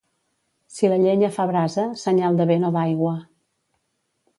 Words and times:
Si 0.77 0.89
la 0.93 0.97
llenya 1.03 1.29
fa 1.37 1.47
brasa, 1.53 1.85
senyal 2.07 2.41
de 2.43 2.51
vent 2.55 2.69
o 2.71 2.77
d'aigua. 2.79 3.17